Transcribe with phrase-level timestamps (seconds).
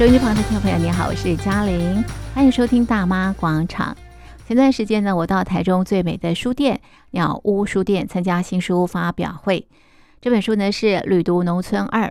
[0.00, 3.94] 收音机旁的听众朋友，你好，我是嘉玲，欢迎收听大妈广场。
[4.46, 6.80] 前段时间呢，我到台中最美的书店
[7.10, 9.68] 鸟屋书店参加新书发表会。
[10.22, 12.10] 这本书呢是《旅读农村二：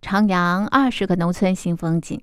[0.00, 2.18] 徜徉二十个农村新风景》。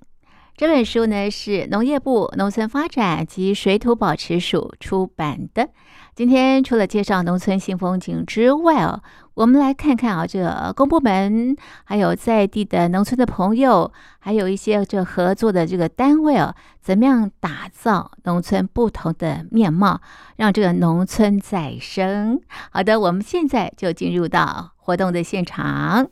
[0.57, 5.67] 这本书呢是农业部农村发展及水土保持署出版的。
[6.15, 9.03] 今天除了介绍农村新风景之外哦，
[9.33, 19.99] 我们来看看啊，这个公部门还有在地的农村的朋友，还有一些这合作的这个单位哦，怎么样打造农村不同的面貌，
[20.37, 22.39] 让这个农村再生？
[22.71, 26.07] 好的，我们现在就进入到活动的现场。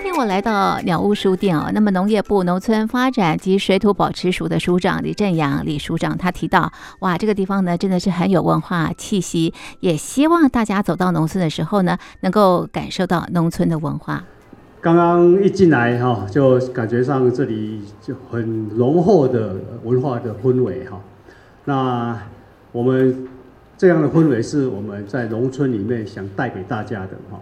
[0.00, 14.24] 天我来到鸟屋书店哦，那么农业部农村发展及水土保持署的署长李振阳李署长他提到，哇，这个地方呢真的是很有文化气息，也希望大家走到农村的时候呢，能够感受到农村的文化。
[14.80, 20.98] 刚刚一进来哈，就感觉上这里就很浓厚的文化的氛围哈。
[21.66, 22.18] 那
[22.72, 23.28] 我们
[23.76, 27.38] 这样的氛围是我们在农村里面想带给大家的哈。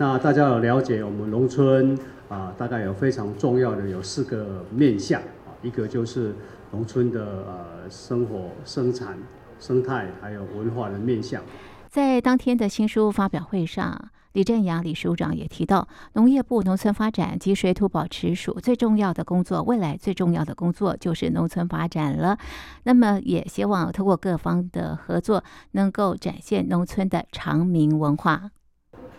[0.00, 1.94] 那大家有了解我们农村
[2.30, 6.34] 啊，大概有非常重要的有四个面向啊，一个就是
[6.70, 9.18] 农村的呃生活、生产、
[9.58, 11.42] 生态，还有文化的面向。
[11.90, 22.38] 在当天的新书发表会上，李振阳李署长也提到，农业部农村发展及水土保持署最重要的工作，未来最重要的工作就是农村发展了。
[22.84, 28.50] 那么也希望通过各方的合作，能够展现农村的长明文化。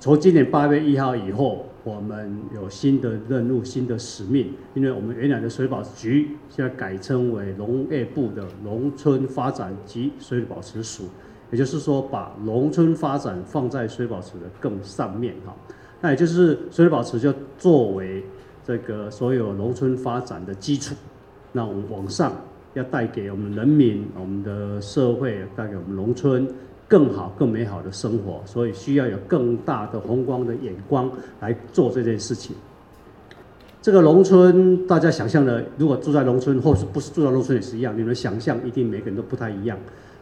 [0.02, 11.04] 从今年八月一号以后，我们有新的任务、新的使命，因为我们原来的水保局现在改称为农业部的农村发展及水土保持署，
[11.52, 15.56] 也就是说，把农村发展放在水保持的更上面哈。
[16.02, 18.26] 那也就是水保持就作为
[18.66, 20.96] 这个所有农村发展的基础，
[21.52, 22.34] 那我们往上
[22.74, 26.48] 要带给我们人民、我们的社会，带给我们农村。
[26.92, 31.10] 更好、更美好的生活，所以需要有更大的宏观的眼光
[31.40, 32.54] 来做这件事情。
[33.82, 39.78] 这个农村，大家想象的，如果住在农村，或是不是住在农村也是一样，你们想象一定每个人都不太一样。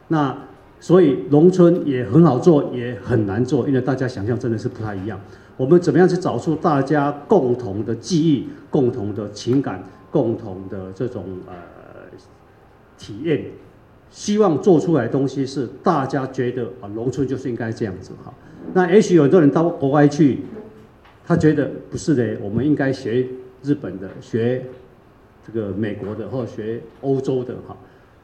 [0.09, 0.38] 那
[0.79, 5.19] 所以农村也很好做，也很难做，因为大家想象真的是不太一样。
[5.58, 11.53] 我们怎么样去找出大家共同的记忆、共同的情感、共同的这种呃
[12.96, 13.46] 体验？
[14.12, 18.34] 希望做出来的东西是大家觉得啊，农村就是应该这样子哈。
[18.74, 20.40] 那也许有很多人到国外去，
[21.25, 23.25] 他觉得不是的，我们应该学
[23.64, 24.64] 日本的，学
[25.46, 27.78] 这个美国的，或者学欧洲的哈。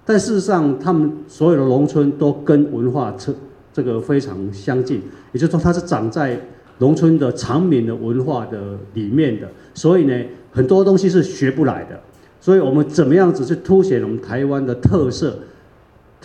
[0.06, 3.34] 但事实上，他们所有的农村都跟文化这
[3.74, 6.40] 这个非常相近，也就是说，它是长在
[6.80, 9.48] 农村的长民的文化的里面的。
[9.74, 10.14] 所以呢，
[10.52, 12.00] 很多东西是学不来的。
[12.40, 15.40] 所以我们怎么样子去凸显我们台湾的特色？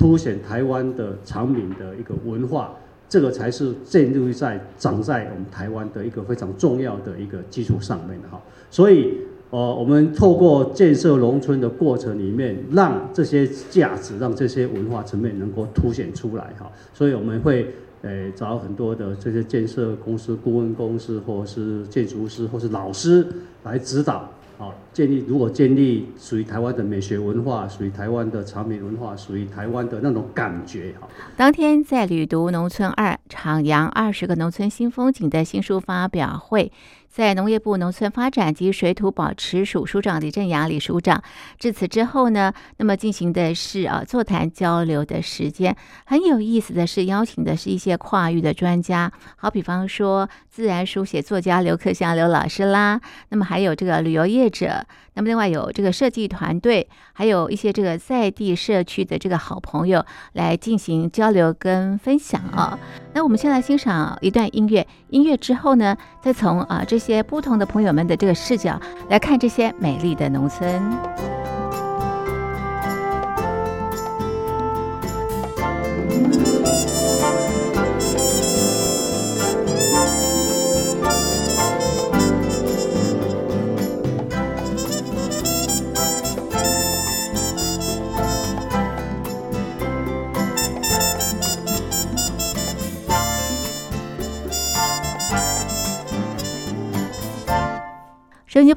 [0.01, 2.75] 凸显台湾的常民的一个文化，
[3.07, 8.41] 这个才是建立在长在我们台湾的一个非常重要的一个基础上面的哈。
[8.71, 9.19] 所以，
[9.51, 16.73] 呃，我们透过建设农村的过程里面，让这些价值，让这些文化层面能够凸显出来哈。
[16.95, 17.67] 所以我们会
[18.01, 23.27] 呃找很多的这些建设公司、顾问公司，或是建筑师，或是老师
[23.65, 24.27] 来指导。
[24.61, 30.95] 好，建立如果建立属于台湾的美学文化，属于台湾的常民文化，属于台湾的那种感觉。
[31.01, 36.71] 哈，当天在旅读农村二徜徉二十个农村新风景的新书发表会。
[37.09, 41.21] 在农业部农村发展及水土保持署署长李振阳李署长
[41.59, 45.77] 致辞之后呢，那么进行的是啊座谈交流的时间。
[46.07, 53.01] 很有意思的是，邀请的是一些跨域的专家，好比方说自然书写作家刘克湘刘老师啦。
[53.29, 54.85] 那么还有这个旅游业者
[55.15, 62.79] 那么另外有这个设计团队还有一些这个在地社区的这个好朋友来进行交流跟分享啊
[63.15, 70.81] 那我们先来欣赏一段音乐音乐之后呢再从啊这些不同的朋友们的这个视角来看这些美丽的农村。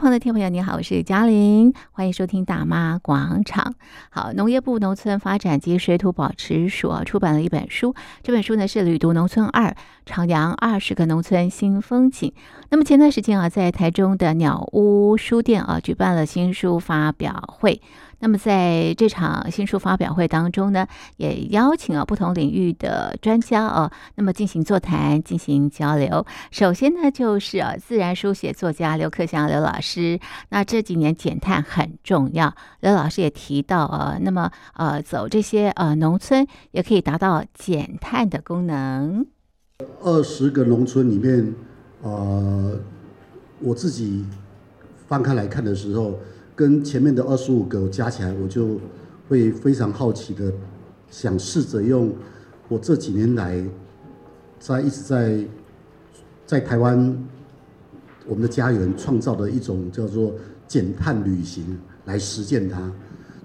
[0.04, 3.74] 旁的听众朋友，你好，我是嘉玲，欢迎收听大妈广场。
[4.10, 9.74] 好，农业部农村发展及水土保持署出版了一本书，这本书呢是《旅读农村二：
[10.06, 12.30] 徜徉二十个农村新风景》。
[12.70, 17.82] 那么前段时间啊，在台中的鸟屋书店啊，举办了新书发表会。
[18.24, 20.88] 那么在这场新书发表会当中呢，
[21.18, 26.26] 也邀请了不同领域的专家啊，那么进行座谈、进行交流。
[26.50, 30.18] 首先呢，就是啊，自然书写作家刘克祥刘老师。
[30.52, 39.28] 那这几年减碳很重要，刘老师也提到啊，那么呃，走这些呃农村也可以达到减碳的功能。
[40.00, 41.54] 二十个农村里面，
[42.02, 42.80] 呃，
[43.60, 44.26] 我自己
[45.10, 46.18] 翻开来看的时候。
[46.56, 48.80] 跟前面的二十五个加起来，我就
[49.28, 50.52] 会非常好奇的
[51.10, 52.14] 想试着用
[52.68, 53.64] 我这几年来
[54.60, 55.46] 在一直在
[56.46, 57.18] 在台湾
[58.28, 60.34] 我们的家园创造的一种叫做
[60.68, 62.92] 减碳旅行来实践它。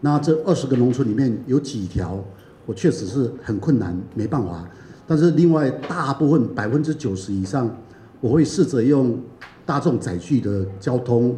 [0.01, 2.23] 那这二十个农村里面有几条
[2.67, 4.69] 我确实是很困难，没办法。
[5.07, 7.75] 但是另外大部分百分之九十以上，
[8.21, 9.19] 我会试着用
[9.65, 11.35] 大众载具的交通。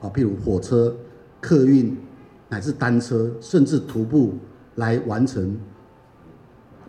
[0.00, 0.96] 啊，譬如火车、
[1.40, 1.96] 客运，
[2.48, 4.34] 乃至单车，甚至徒步
[4.76, 5.56] 来完成，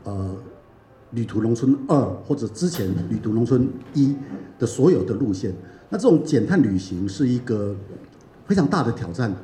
[0.03, 0.35] 呃，
[1.11, 4.15] 旅途农村二或者之前旅途农村一
[4.57, 5.53] 的所有的路线。
[5.89, 7.75] 那这种减碳旅行是一个
[8.45, 9.35] 非常大的挑战，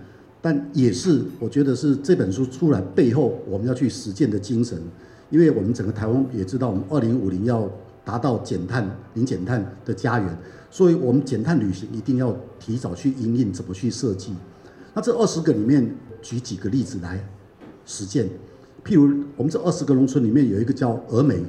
[0.42, 4.82] 但也是我觉得是这本书出来背后我们要去实践的精神。
[5.30, 7.70] 因为我们整个台湾也知道，我们二零五零要
[8.08, 10.38] 达到减碳、零减碳的家园。
[10.72, 14.34] 所以我们减碳旅行一定要提早去因应，怎么去设计？
[14.94, 17.22] 那这二十个里面举几个例子来
[17.86, 18.30] 实践。
[18.86, 21.44] 譬如我们这二十个农村里面有一个叫峨眉，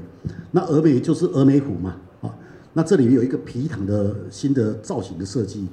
[0.51, 2.35] 那峨眉就是峨眉湖嘛，啊，
[2.73, 5.69] 那这里有一个皮塘的新的造型的设计。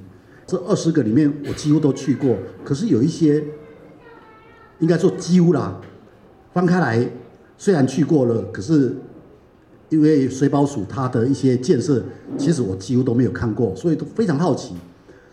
[0.46, 3.42] 这二十个里面我几乎都去过，可是有一些
[4.78, 5.80] 应该说几乎啦，
[6.52, 7.10] 翻开来
[7.58, 8.96] 虽然去过了，可是。
[9.88, 12.02] 因为水保署它的一些建设，
[12.36, 14.74] 其实我几乎都没有看过，所以都非常好奇。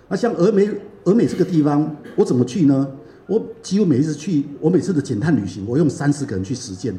[0.10, 0.70] 那像峨眉，
[1.04, 2.88] 峨眉这个地方，我怎么去呢？
[3.26, 6.94] 我几乎每一次去，我每次的减碳旅行，我用三十个人去实践。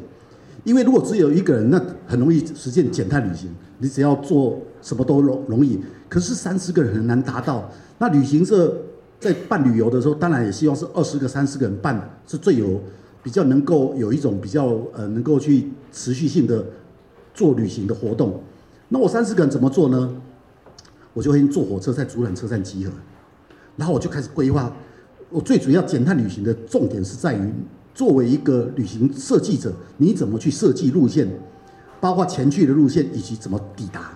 [0.63, 5.79] 因为如果只有一个人，那很容易实践减碳旅行，你只要做什么都容容易。
[6.09, 7.71] 可是三十个人很难达到。
[7.99, 8.75] 那旅行社
[9.19, 12.81] 在办旅游的时候，当然也希望是二十个、三十个人办，是最有
[13.23, 16.65] 比较能够有一种比较呃能够去持续性的。
[17.35, 18.41] 做旅行的活动，
[18.89, 20.09] 那我三十个人怎么做呢？
[21.13, 22.91] 我就会坐火车在竹南车站集合，
[23.77, 24.73] 然后我就开始规划。
[25.29, 27.53] 我最主要减碳旅行的重点是在于，
[27.93, 31.27] 作为一个旅行设计者，你怎么去设计路线，
[31.99, 34.11] 包括前去的路线以及怎么抵达。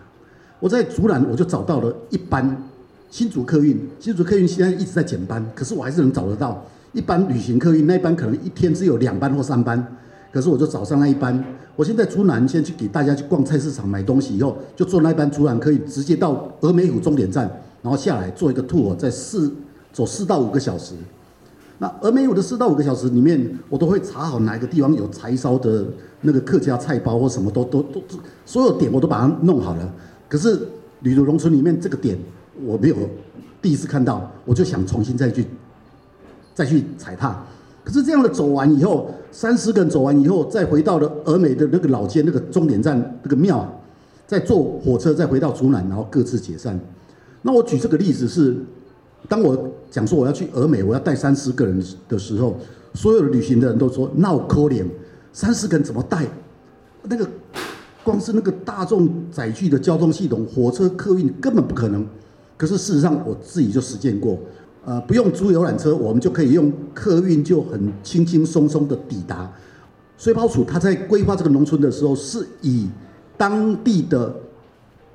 [0.60, 2.64] 我在竹南我就找到了一班
[3.10, 9.98] 新竹客运，新竹客运现在一直在减班，可是我还是能找得到一班旅行客运，那一班可能一天只有两班或三班。
[10.32, 11.44] 可是我就早上那一班，
[11.76, 17.50] 我现在出南先去给大家去逛菜市场买东西，以后就坐那一班出南可以直接到峨眉湖终点站，
[17.82, 19.52] 然后下来做一个 tour，在四
[19.92, 20.94] 走四到五个小时。
[21.80, 25.86] 那峨眉湖的四到五个小时里面，我都会查好哪一个地方有柴烧的
[26.22, 28.02] 那个客家菜包或什么都都都，
[28.46, 29.94] 所有点我都把它弄好了。
[30.28, 30.60] 可是
[31.00, 32.20] 旅途农村里面这个点
[32.66, 32.96] 我没有
[33.62, 35.46] 第一次看到，我就想重新再去
[36.54, 37.44] 再去踩踏。
[37.90, 43.68] 可是这样的走完以后，三十个人走完以后，再回到了峨眉的那个老街那个终点站那个庙，
[44.28, 46.80] 再坐火车再回到竹南，然后各自解散。
[47.42, 48.56] 那我举这个例子是，
[49.28, 52.56] 当我讲说我要去峨眉，我要带三十个人的时候，
[52.94, 54.86] 所有的旅行的人都说那我可怜，
[55.34, 56.28] 三十个人怎么带？
[57.02, 57.28] 那个
[58.04, 62.06] 光是那个大众载具的交通系统，火车、客运根本不可能。
[62.56, 64.38] 可是事实上我自己就实践过。
[64.90, 69.48] 呃，不用租游览车，我们就可以用客运，就很轻轻松松的抵达。
[70.18, 72.88] 水保署他在规划这个农村的时候，是以
[73.38, 74.36] 当地的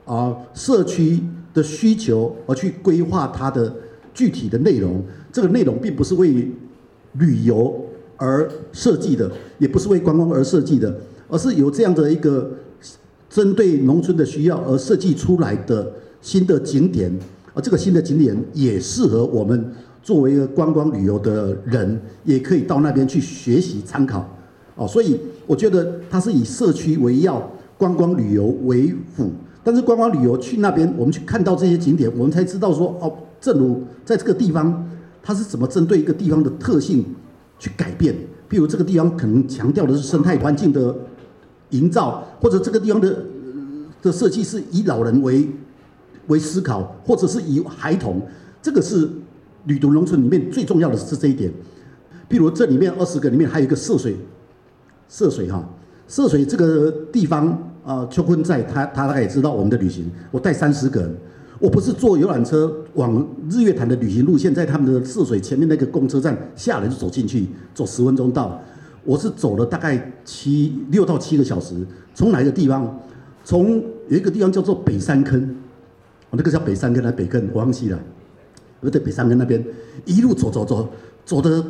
[0.04, 1.20] 啊、社区
[1.52, 3.74] 的需求而去规划它的
[4.14, 5.02] 具体的内容。
[5.32, 6.48] 这个内容并不是为
[7.14, 7.84] 旅游
[8.16, 9.28] 而设计的，
[9.58, 10.96] 也不是为观光而设计的，
[11.28, 12.48] 而是有这样的一个
[13.28, 17.12] 针对农村的需要而设计出来的新的景点。
[17.54, 24.28] 而这个新的景点也适合我们作为一个观光旅游的人，也可以到那边去学习参考。
[24.74, 29.30] 哦，所以我觉得它是以社区为要，观光旅游为辅。
[29.62, 34.90] 但是观光旅游去那边，我们去看到这些景点，我们才知道说，哦，正如在这个地方，
[35.22, 37.04] 它是怎么针对一个地方的特性
[37.58, 38.12] 去改变。
[38.50, 40.94] 譬如这个地方可能强调的是生态环境的
[41.70, 43.24] 营造，或者这个地方的
[44.02, 45.48] 的设计是以老人为。
[46.28, 48.20] 为思考，或者是以孩童，
[48.62, 49.08] 这个是
[49.64, 51.50] 旅读农村里面最重要的是这一点。
[52.28, 54.16] 譬如这里面二十个里面还有一个涉水，
[55.08, 55.68] 涉水哈，
[56.08, 57.48] 涉水这个地方
[57.84, 61.14] 啊、呃，秋坤在他他大概也知道我们的旅行，我带三十个人，
[61.58, 68.60] 我不是坐游览车往日月潭的旅行路线，在他们的涉水前面那个公车站下来就走进去，走十分钟到。
[69.04, 72.98] 我是走了大概七六到七个小时，从哪一个地方？
[73.44, 73.76] 从
[74.08, 75.54] 有一个地方叫做北山坑，
[76.36, 77.98] 那个叫北山根还是北根，我忘记了。
[78.80, 79.64] 我在北山根那边
[80.04, 80.88] 一路走走走，
[81.24, 81.64] 走的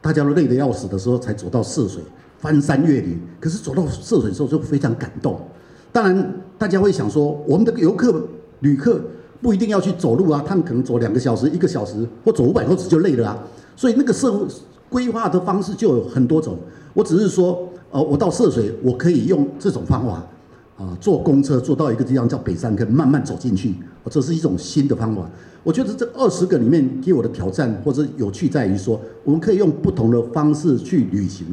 [0.00, 2.02] 大家都累得要死的时候，才走到涉水，
[2.38, 3.20] 翻山越岭。
[3.40, 5.40] 可是走到涉水的时候就非常感动。
[5.92, 8.22] 当然，大家会想说，我们的游客
[8.60, 9.00] 旅客
[9.42, 13.38] 不一定要去走路啊，他们可能走两个小时、一个小时，或走五百公尺就累了啊。
[13.74, 14.46] 所以那个社会
[14.88, 16.56] 规划的方式就有很多种。
[16.92, 20.24] 我只是说，呃，我到涉水，我可以用这种方法，
[20.76, 23.74] 啊、坐公车坐到一个地方叫北山根，慢慢走进去，
[24.08, 25.28] 这是一种新的方法。
[25.62, 31.46] 我觉得这二十个里面给我的挑战或者有趣在于说，我们可以用不同的方式去旅行。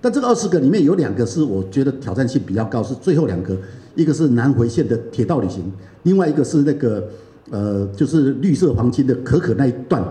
[0.00, 3.56] 但这个二十个里面有两个是我觉得挑战性比较高，是最后两个，
[3.96, 5.64] 一个是南回线的铁道旅行，
[6.04, 7.08] 另外一个是那个
[7.50, 10.04] 呃，就是绿色黄金的可可那一段。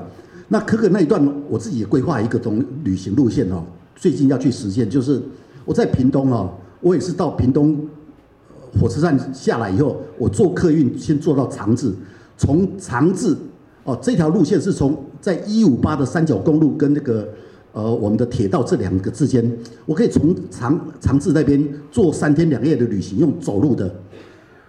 [0.50, 3.64] 那可可那一段，我自己也规划一个种旅行路线哦。
[3.96, 5.22] 最近要去实现，就是
[5.64, 7.78] 我在屏东哦，我也是到屏东
[8.80, 11.94] 火车站下来以后，我坐客运先坐到长治，
[12.38, 13.36] 从长治
[13.84, 17.28] 哦，这条路线是从在一五八的三角公路跟那个
[17.72, 23.94] 呃我们的铁道这两个之间，我可以从长长治那边坐三天两夜的旅行，用走路的，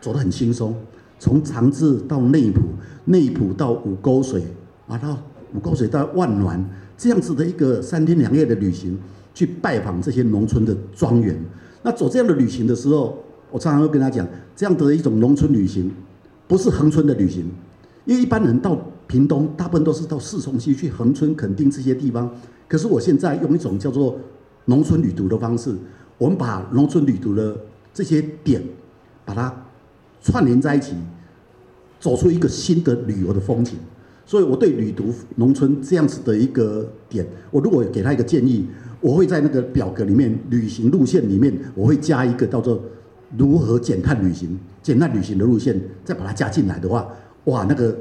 [0.00, 0.74] 走得很轻松，
[1.18, 2.60] 从长治到内埔，
[3.06, 4.42] 内埔到五沟水，
[4.86, 5.16] 啊到
[5.54, 6.64] 五沟水到万峦，
[6.96, 8.98] 这样子的一个三天两夜的旅行。
[9.34, 11.38] 去拜访这些农村的庄园，
[11.84, 13.16] 那走这样的旅行的时候，
[13.50, 15.90] 我常常会跟他讲，这样的一种农村旅行，
[16.46, 17.44] 不是恒春的旅行，
[18.04, 22.30] 因为一般人到屏东，大部分都是到四重溪去恒春、垦丁这些地方。
[22.66, 24.18] 可是我现在用一种叫做
[24.66, 25.74] 农村旅途的方式，
[26.18, 27.56] 我们把农村旅途的
[27.94, 28.62] 这些点，
[29.24, 29.54] 把它
[30.22, 30.94] 串联在一起，
[31.98, 33.76] 走出一个新的旅游的风景。
[34.26, 38.66] 所以我对旅途农村这样子的一个点，我如果给他一个建议。
[39.00, 42.82] 我会在那个表格里面，旅行路线里面，我会加一个叫做
[43.36, 47.06] 如何减碳旅行、减碳旅行的路线，再把它加进来的话，
[47.44, 47.96] 哇，那个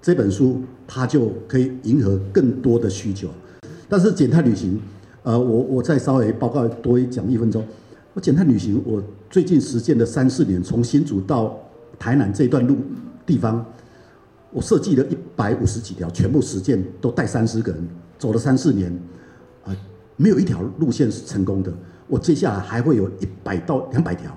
[0.00, 3.28] 这本书它就可以迎合更多的需求。
[3.88, 4.80] 但是减碳旅行，
[5.22, 7.62] 呃，我我再稍微报告多讲一分钟。
[8.14, 11.58] 我减碳旅行，我最近实践了三四年，从新竹到
[11.98, 12.76] 台南这段路
[13.26, 13.64] 地方，
[14.50, 17.88] 我设计了一百五十几条，全部实践都带三十个人，
[18.18, 18.90] 走了三四年。
[19.64, 19.76] 啊
[20.16, 21.72] 没有一条路线是成功的，
[22.06, 24.30] 我接下来还会有一百到两百条。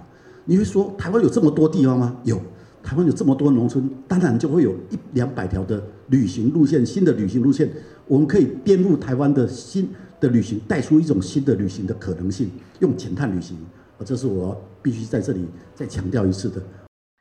[0.45, 2.15] 你会说台湾有这么多地方吗？
[2.23, 2.39] 有，
[2.83, 7.67] 台湾有这么多农村，当然就会有一两百条的旅行路线，新的旅行路线，
[8.07, 12.49] 我们可以颠覆台湾的新的旅行，带出一种新的旅行的可能性，
[12.79, 13.57] 用浅探旅行，
[14.05, 16.61] 这是我必须在这里再强调一次的。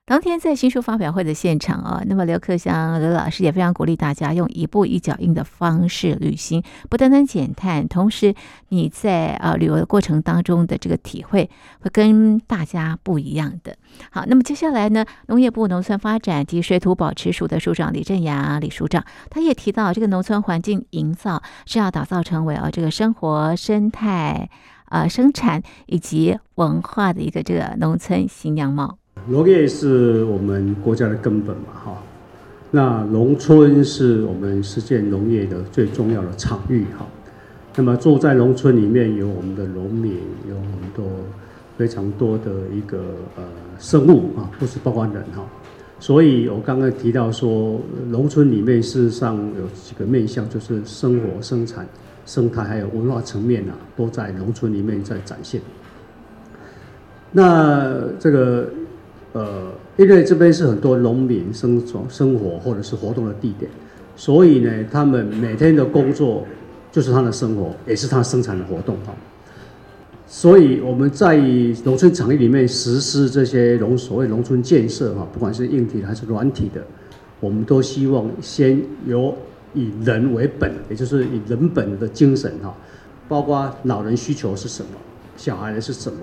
[0.06, 8.34] 当天在新书发表会的现场啊，那么刘克湘刘老师也非常鼓励大家用一步一脚印的方式旅行，不单单减碳，同时
[8.68, 11.48] 你在呃旅游的过程当中的这个体会
[11.80, 13.78] 会跟大家不一样的。
[14.10, 24.50] 好，那么接下来呢，农业部农村发展及水土保持署的署长李振阳李署长，他也提到这个农村环境营造是要打造成为啊这个生活生态
[24.90, 28.98] 呃生产以及文化的一个这个农村新样貌。
[29.26, 32.02] 农业是我们国家的根本嘛，哈。
[32.70, 37.06] 那农村是我们实践农业的最重要的场域，哈。
[37.74, 41.06] 那么住在农村里面，有我们的农民，有很多
[41.78, 42.98] 非常多的一个
[43.36, 43.42] 呃
[43.78, 45.42] 生物啊，不是包括人哈。
[45.98, 51.86] 所以我刚刚提到说，农村里面事实上有几个面向，就是生活、生产、
[52.26, 55.62] 生态，还有文化层面啊，都在农村里面在展现。
[57.32, 58.68] 那这个。
[59.34, 63.68] 呃，因为这边是很多农民生存、生活或者是活动的地点，
[64.14, 66.46] 所以呢，他们每天的工作
[66.92, 69.12] 就是他的生活，也是他生产的活动哈。
[70.28, 71.36] 所以我们在
[71.82, 76.80] 农村场域里面实施这些农所谓农村建设哈，不管是硬体的还是软体的，
[77.40, 79.36] 我们都希望先由
[79.74, 82.72] 以人为本，也就是以人本的精神哈，
[83.28, 84.90] 包括老人需求是什么，
[85.36, 86.18] 小孩的是什么。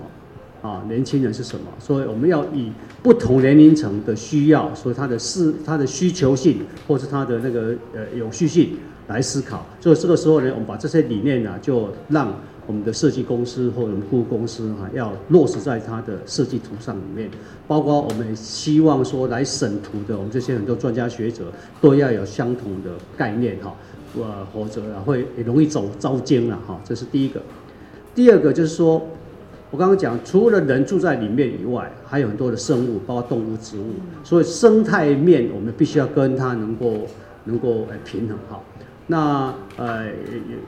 [0.62, 1.66] 啊，年轻人是什么？
[1.80, 2.70] 所以我们要以
[3.02, 8.76] 不同年龄层的需要，所以他的是他的需求性，或是他的那个呃有序性
[9.08, 9.66] 来思考。
[9.80, 12.32] 所以这个时候呢，我们把这些理念呢、就让
[12.68, 17.28] 我们的设计公司或者顾问公司哈、要落实在它的设计图上里面。
[17.66, 21.46] 包括我们希望说来审图的，我们这些很多专家学者
[21.80, 23.74] 都要有相同的概念哈。
[24.14, 27.40] 呃，或者啊会容易走遭惊了哈，这是第一个。
[28.14, 29.02] 第二个就是说，
[29.72, 36.92] 我刚刚讲，除了人住在里面以外，还有很多的生物，包括动物、植物，所以生态面我们必须要跟它能够
[37.44, 38.62] 能够呃平衡好。
[39.06, 40.04] 那呃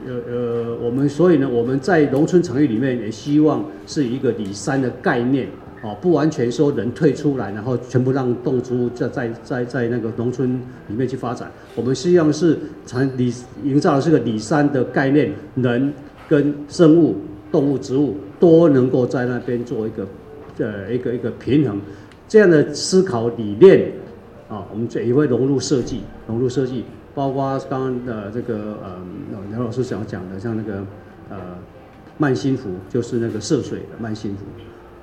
[0.07, 5.47] 呃呃，我们所以呢，我们在农村场域里面也希望是一个里山的概念。
[5.83, 11.51] 哦，不完全说人退出来，然后全部让动植物在在在在那个农村里面去发展。
[11.75, 12.57] 我们实际上是
[12.87, 13.31] 产里
[13.63, 15.93] 营造的是个里山的概念，人
[16.27, 17.17] 跟生物、
[17.51, 20.07] 动物、植物都能够在那边做一个
[20.59, 21.81] 呃一个一个平衡，
[22.27, 23.91] 这样的思考理念
[24.47, 26.83] 啊，我们这也会融入设计，融入设计，
[27.13, 29.01] 包括刚刚的这个呃
[29.49, 30.85] 梁老师想讲的，像那个
[31.29, 31.37] 呃
[32.17, 34.45] 慢心湖，就是那个涉水的慢心湖。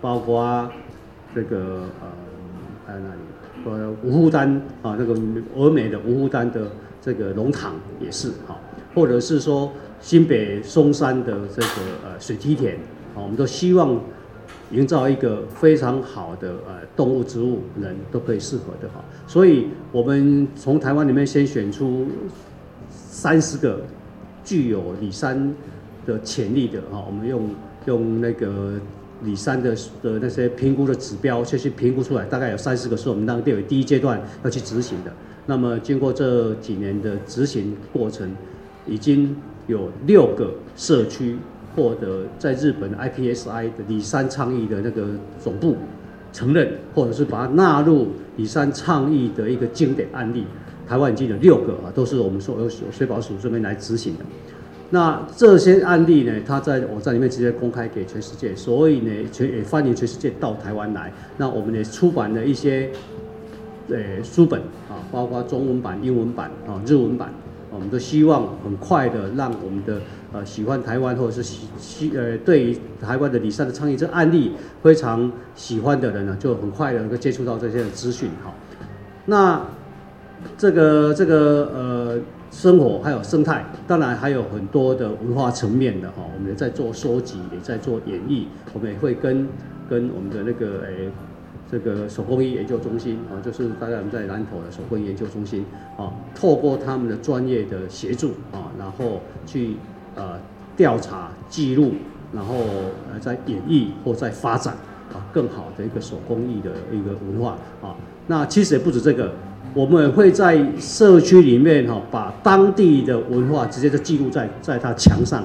[0.01, 0.69] 包括
[1.35, 2.09] 这个呃，
[2.87, 3.21] 还有哪里？
[3.65, 4.49] 呃，五福丹
[4.83, 5.15] 啊，那个
[5.57, 6.67] 峨眉的五福丹的
[7.01, 8.59] 这个龙塘也是哈，
[8.95, 11.69] 或者是说新北松山的这个
[12.05, 12.77] 呃水梯田，
[13.15, 14.01] 啊我们都希望
[14.71, 19.05] 营造一个非常好的呃动物、植物、人都可以适合的哈。
[19.27, 22.07] 所以我们从台湾里面先选出
[22.91, 23.83] 三十个
[24.45, 25.55] 具有里山
[26.07, 27.51] 的潜力的哈，我们用
[27.87, 28.75] 用那个。
[29.25, 35.13] 里山的的那些评估的指标，先去评估出来，大概有三十个是我们当地为第一阶段要去执行的。
[35.47, 38.29] 那么经过这几年的执行过程，
[38.85, 39.37] 已经
[39.69, 41.37] 有六个社区
[41.75, 45.07] 获得在日本 IPSI 的里山倡议的那个
[45.39, 45.77] 总部
[46.33, 50.45] 承认，或者是把它纳入里山倡议的一个经典案例。
[50.89, 54.25] 台湾已经有六个啊，都是我们说由水保署这边来执行的。
[54.91, 61.11] 那这些案例呢，它在网站里面直接公开给全世界，所以呢，全也欢迎全世界到台湾来。
[61.39, 62.91] 那我们也出版了一些
[63.89, 64.61] 呃书本
[64.91, 67.33] 啊，包括中文版、英文版啊、日文版，
[67.73, 70.01] 我们都希望很快的让我们的
[70.33, 74.53] 呃喜欢台湾或者是喜喜呃对于台湾的李善的倡议这案例
[74.83, 78.53] 非常喜欢的人呢，就很快的能够接触到这些资讯哈。
[79.27, 79.63] 那
[80.59, 82.19] 这个这个呃。
[82.53, 89.49] 生活还有生态，当然还有很多的文化层面的哈，我们也在做收集，也在做演绎，我们也会跟
[89.89, 91.11] 跟我们的那个诶、
[91.71, 95.65] 这个手工艺研究中心啊，就是大概我们在南投的手工艺研究中心
[95.97, 99.77] 啊，透过他们的专业的协助啊，然后去
[100.15, 100.39] 呃
[100.77, 101.93] 调查记录，
[102.35, 102.57] 然后
[103.11, 104.75] 呃在演绎或在发展
[105.13, 107.97] 啊更好的一个手工艺的一个文化啊，
[108.27, 109.33] 那其实也不止这个。
[109.75, 115.43] 我们会在社区里面哈，把当地的文化直接就记录在在它墙上，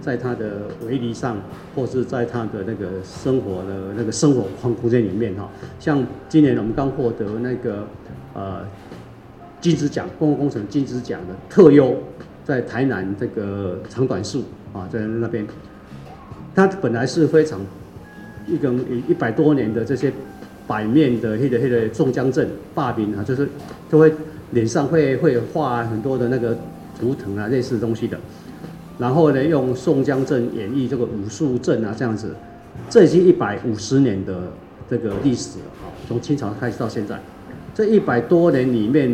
[0.00, 1.36] 在他的围篱上，
[1.74, 5.48] 或是在他的那个生活的那个生活空空间里面哈。
[5.78, 7.86] 像今年我们刚获得那个
[8.34, 8.66] 呃
[9.60, 11.96] 金质奖，公共工程金质奖的特优，
[12.44, 15.46] 在台南这个长短树啊，在那边，
[16.54, 17.60] 它本来是非常
[18.46, 20.12] 一个一一百多年的这些。
[20.66, 23.48] 百面的黑的黑的宋江镇霸兵啊，就是
[23.90, 24.12] 就会
[24.52, 26.56] 脸上会会画很多的那个
[26.96, 28.16] 图腾啊，类似的东西的。
[29.00, 32.34] 然后呢，用宋江镇演绎这个武术镇啊，这样子，
[32.90, 34.52] 这已经一百五十年的
[34.90, 37.18] 这个历史了啊，从清朝开始到现在，
[37.74, 39.10] 这一百多年里面，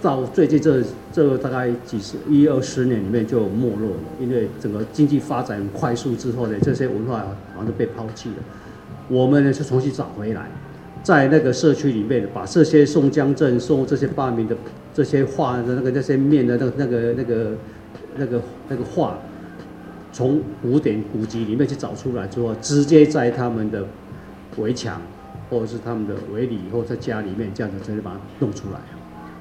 [0.00, 0.82] 到最近这
[1.12, 8.36] 这大概几十一二十年里面就没落了，因为整个经济发展快速之后呢，这些文化好像都被抛弃了。
[9.08, 10.50] 我们呢是重新找回来，
[11.02, 14.56] 在那个社区里面，把这些宋江镇、宋这些发明的
[14.94, 17.50] 这些画的那个那些面的那个那个那个那个
[18.16, 19.18] 那个那个画，
[20.12, 23.84] 从古典古籍里面去找出来之后，直接在他们的
[24.56, 25.00] 围墙
[25.50, 28.78] 或者是他们的围里或者在家里面这样子直接把它弄出来，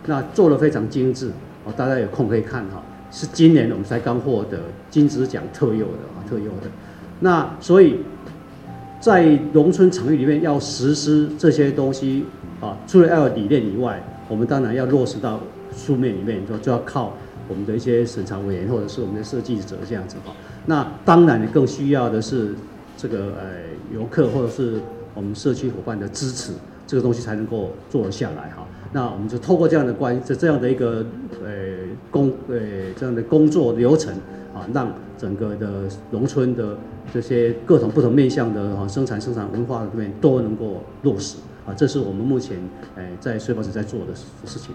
[0.06, 1.32] 那做的非常精致
[1.66, 2.82] 哦，大家有空可以看哈，
[3.12, 6.68] 是今年我们才刚获得金质奖特优的啊，特优的，
[7.20, 7.98] 那所以。
[9.02, 12.24] 在农村场域里面要实施这些东西
[12.60, 15.40] 啊，除了要有理念以外，我们当然要落实到
[15.76, 17.12] 书面里面，就就要靠
[17.52, 20.34] 我们的一些审查委员或者是我们的设计者这样子哈。
[20.66, 22.56] 那当然更需要的是
[22.96, 23.52] 这个呃
[23.94, 24.80] 游客或者是
[25.14, 26.54] 我们社区伙伴的支持，
[26.88, 28.66] 这个东西才能够做得下来哈。
[28.94, 31.06] 那我们就透过这样的关这这样的一个
[31.44, 31.50] 呃
[32.10, 32.58] 工呃
[32.98, 34.14] 这样的工作流程
[34.56, 36.78] 啊，让整个的农村的。
[37.12, 41.36] 这些各种不同面向的哈生产、生产文化的这边都能够落实
[41.66, 42.58] 啊，这是我们目前
[42.96, 44.14] 诶在水保署在做的
[44.46, 44.74] 事情。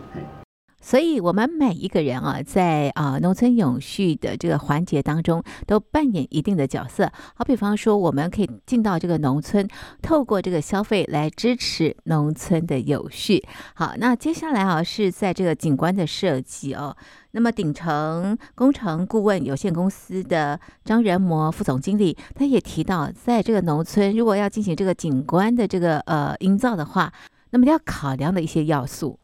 [0.87, 7.11] 所以，我们每一个人啊，在啊农村永续的这个环节当中，都扮演一定的角色。
[7.35, 9.67] 好比方说，我们可以进到这个农村，
[10.01, 13.45] 透过这个消费来支持农村的有序。
[13.75, 16.97] 好，那接下来啊，是在这个景观的设计哦。
[17.33, 27.13] 那么，鼎成工程顾问有限公司的张仁模副总经理，他也提到，在这个农村，如果要进行这个景观的这个呃营造的话，
[27.51, 29.19] 那么要考量的一些要素。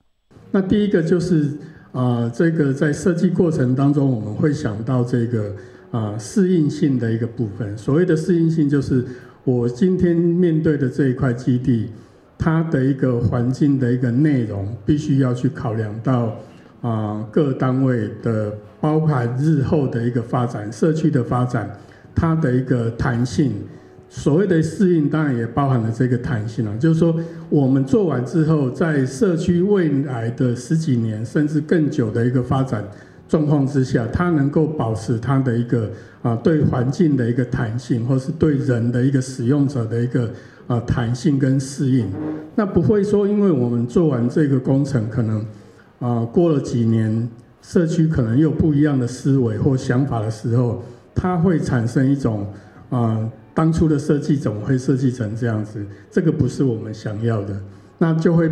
[0.52, 1.50] 那第一个就是
[1.92, 5.54] 啊、这个在设计过程当中，我们会想到这个
[5.90, 7.76] 啊、适应性的一个部分。
[7.76, 9.04] 所谓的适应性，就是
[9.44, 11.90] 我今天面对的这一块基地，
[12.38, 16.34] 它的一个环境的一个内容，必须要去考量到
[16.80, 21.70] 啊、各单位的，包含日后的一个发展、社区的发展，
[22.14, 23.52] 它的一个弹性。
[24.14, 26.76] 所谓的适应，当然也包含了这个弹性了。
[26.76, 32.84] 就是说，我们做完之后，在社区未来的十几年甚至更久的一个发展
[33.26, 40.30] 状况之下，它能够保持它的一个啊对环境的一个弹性，或是对人的一个使用者的一个
[40.66, 42.06] 啊弹性跟适应。
[42.54, 45.42] 那不会说，因为我们做完这个工程，可能
[46.00, 47.26] 啊过了几年，
[47.62, 50.82] 社区可能有不一样的思维或想法的时候，
[51.14, 52.46] 它会产生一种
[52.90, 53.26] 啊。
[53.54, 55.84] 当初的设计怎么会设计成这样子？
[56.10, 57.60] 这个不是我们想要的，
[57.98, 58.50] 那就会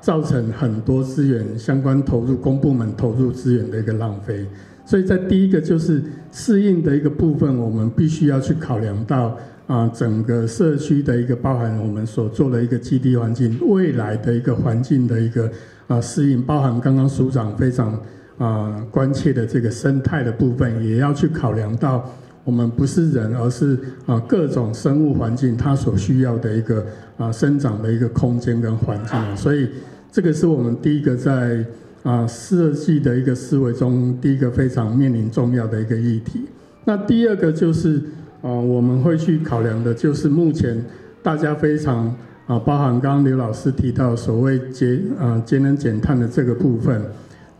[0.00, 4.46] 造成很多资源相关投入，公部门投入资源的一个浪费。
[4.84, 15.50] 所以在第一个就是适应的一个部分，我们必须要去考量到啊，整个社区的一个包含我们所做的一个基地环境，未来的一个环境的一个
[15.86, 17.98] 啊适应，包含刚刚署长非常
[18.36, 22.04] 啊关切的这个生态的部分，也要去考量到。
[22.44, 26.84] 我们不是人，而是啊各种生物环境它所需要的一个
[27.16, 29.68] 啊生长的一个空间跟环境，所以
[30.10, 31.64] 这个是我们第一个在
[32.02, 36.40] 啊设计的一个思维中第一个非常面临重要的一个议题。
[36.84, 38.02] 那第二个就是
[38.40, 40.84] 啊我们会去考量的就是目前
[41.22, 42.12] 大家非常
[42.48, 47.00] 啊包含刚刚刘老师提到所谓节啊节能减碳的这个部分，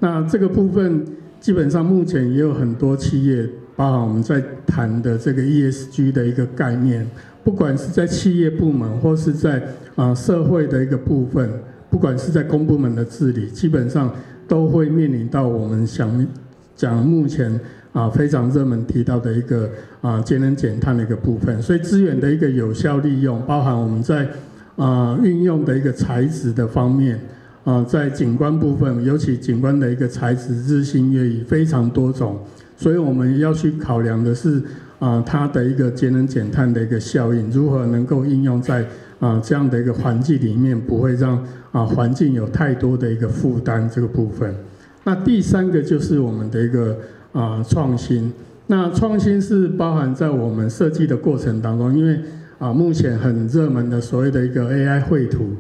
[0.00, 1.06] 那这个部分
[1.38, 3.48] 基本上目前也有很多企业。
[3.74, 7.06] 包含我们在谈的这个 ESG 的一个概念，
[7.42, 9.62] 不管是在企业部门或是在
[9.96, 11.50] 啊社会的一个部分，
[11.90, 14.14] 不管是在公部门的治理，基本上
[14.46, 16.26] 都会面临到我们想
[16.76, 17.58] 讲目前
[17.92, 21.61] 啊非常热门提到的一个啊节能减碳的一个部分。
[21.62, 24.28] 所以资源的一个有效利用，包含我们在
[24.76, 27.18] 啊运用的一个材质的方面
[27.64, 32.38] 啊，在景观部分，尤其景观的一个材质日新月异，非常多种。
[32.82, 34.60] 所以我们要去考量的是，
[34.98, 38.84] 啊，它的一个节能减碳的一个效应，如何能够应用在
[39.20, 41.40] 啊这样的一个环境里面，不会让
[41.70, 44.52] 啊环境有太多的一个负担这个部分。
[45.04, 46.98] 那第三个就是我们的一个
[47.30, 48.32] 啊创新。
[48.66, 52.18] 那创新是包含在我们设计的过程当中，因为
[52.58, 55.50] 啊目前很热门的所谓的一个 AI 绘图，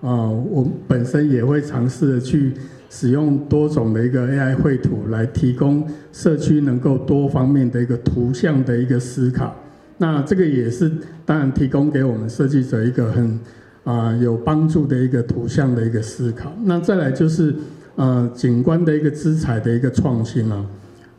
[0.00, 2.54] 啊，我本身也会尝试的去。
[2.88, 9.54] 使用多种的一个 AI 绘图来提供社区能够多方面的一个图像的一个思考，
[9.98, 10.90] 那这个也是
[11.24, 13.38] 当然提供给我们设计者一个很
[13.84, 16.52] 啊有帮助的一个图像的一个思考。
[16.64, 17.54] 那再来就是
[17.96, 20.66] 呃景观的一个资材的一个创新了，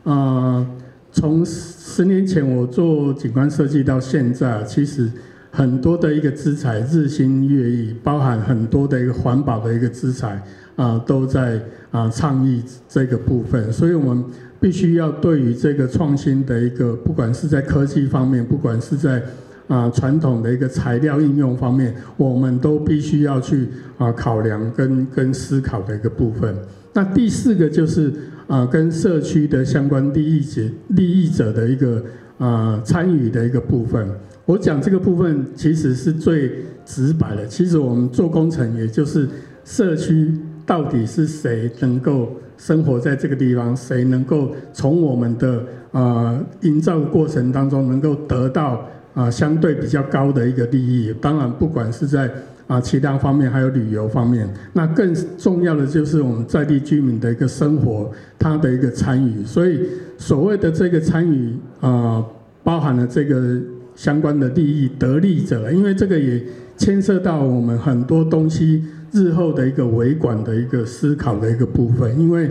[0.03, 0.65] 啊，
[1.11, 5.09] 从十年前我做景观设计到现在，其实
[5.51, 10.41] 很多的一个资材日新月异，包含很多的一个环保的一个资材。
[10.77, 14.23] 啊，都在啊倡议这个部分，所以我们
[14.59, 19.19] 必须要对于这个创新的一个，不管是在科技方面，不管是在
[19.67, 26.55] 啊传统的一个材料应用方面，我们都必须要去啊考量跟跟思考的一个部分。
[26.93, 28.13] 那第四个就是
[28.45, 32.03] 啊跟社区的相关利益者利益者的一个
[32.37, 34.07] 啊参与的一个部分。
[34.47, 36.51] 我讲这个部分其实是最
[36.83, 39.29] 直白的，其实我们做工程也就是
[39.63, 40.33] 社区。
[40.65, 43.73] 到底是谁能够生活在这个地方？
[43.73, 51.15] 谁能够从我们的啊营造过程当中能够得到啊相对比较高的一个利益？
[51.21, 52.29] 当然，不管是在
[52.67, 59.45] 啊其他方面，还有旅游方面，那更重要的就是我们在地居民的一个生活，他的一个参与。
[59.45, 59.79] 所以，
[60.17, 62.21] 所谓的这个参与啊，
[62.61, 63.57] 包含了这个
[63.97, 66.41] 相关的利益得利者，因为这个也
[66.77, 68.85] 牵涉到我们很多东西。
[69.13, 72.49] 日后的一个维管的一个思考的一个部分，因为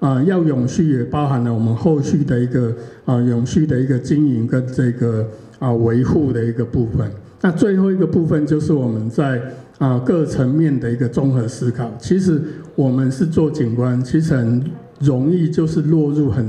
[0.00, 2.74] 啊、要永续也包含了我们后续的一个
[3.04, 5.24] 啊、永续的一个经营跟这个
[5.60, 7.08] 啊维护的一个部分。
[7.40, 9.40] 那最后一个部分就是我们在
[9.78, 11.90] 啊、各层面的一个综合思考。
[12.00, 12.42] 其实
[12.74, 14.62] 我们是做景观，其实很
[14.98, 16.44] 容易就是落入很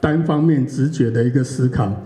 [0.00, 2.04] 单方面直觉的一个思考，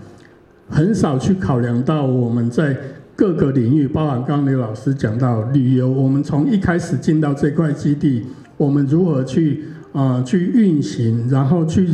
[0.69, 2.77] 很少去考量到我们在
[3.15, 8.25] 各个领域，包含刚刚刘老师讲到旅游，我们从一开始进到这块基地，
[8.57, 11.87] 我们如何去啊、去运行，然后去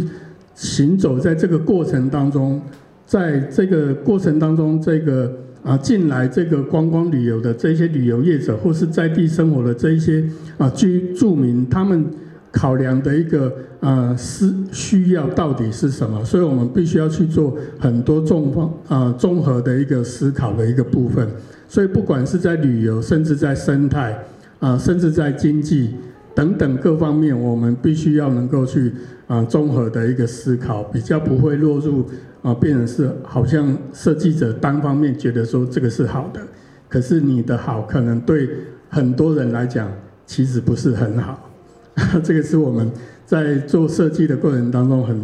[0.56, 2.62] 行走在这个过程当中，
[3.06, 5.32] 在这个过程当中，这个
[5.64, 10.24] 啊进来这个观光旅游的这些旅游业者，或是在地生活的这一些
[10.58, 12.06] 啊居住民，他们。
[12.54, 16.24] 考量的一个呃是需要到底是什么？
[16.24, 21.28] 所以我们必须要去做很多综方呃综合的一个思考的一个部分。
[21.68, 24.18] 所以不管是在旅游，甚至在生态
[24.60, 25.96] 啊、甚至在经济
[26.36, 28.94] 等等各方面，我们必须要能够去
[29.26, 32.02] 啊、综合的一个思考，比较不会落入
[32.44, 36.40] 啊、呃、变成是好像设计者单方面觉得说这个是好的，
[36.88, 38.48] 可是你的好可能对
[38.90, 39.92] 很多人来讲
[40.28, 41.50] 其实不是很好。
[42.24, 42.90] 这个是我们
[43.26, 45.20] 在做设计的过程当中很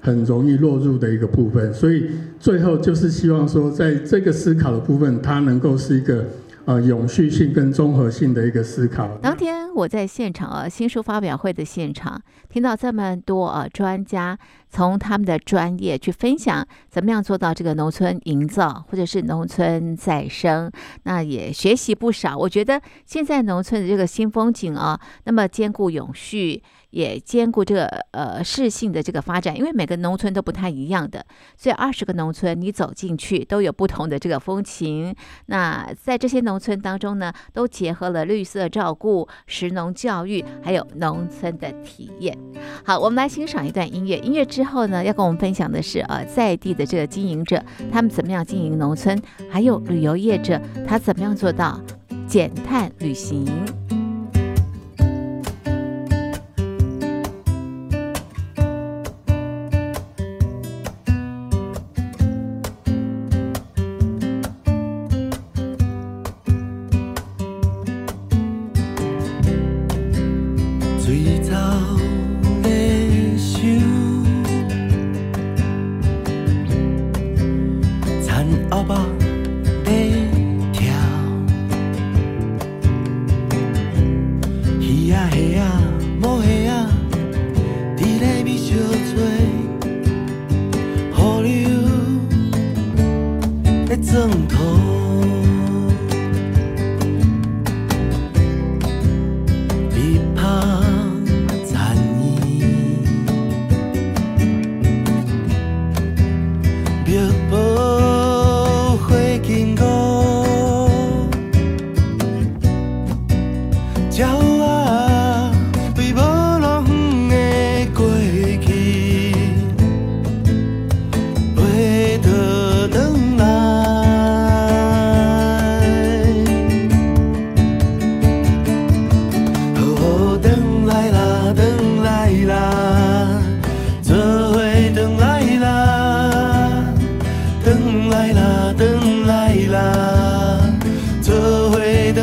[0.00, 2.06] 很容易落入的一个部分，所以
[2.38, 6.24] 最后就是希望说，在这个思考的部分，它能够是一个
[6.66, 9.08] 呃永续性跟综合性的一个思考。
[9.22, 20.70] 当天我在现场啊，新书发表会的现场，听到这么多啊专家从他们的专业去分享，怎么样做到这个农村营造，或者是农村再生，
[21.02, 22.36] 那也学习不少。
[22.36, 26.62] 我觉得现在农村的这个新风景啊，那么兼顾永续。
[26.94, 31.26] 也兼顾这个呃适性的这个发展，因为每个农村都不太一样的，
[31.56, 35.12] 所以二十个农村你走进去都有不同的这个风情。
[35.46, 42.38] 那在这些农村当中呢，都结合了绿色照顾、食农教育，还有农村的体验。
[42.84, 44.16] 好，我们来欣赏一段音乐。
[44.20, 51.80] 音乐之后呢，要跟我们分享的是呃在地的这个经营者，他们怎么样经营农村，还有旅游业者他怎么样做到
[52.28, 53.44] 减碳旅行。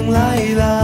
[0.10, 0.81] 来了。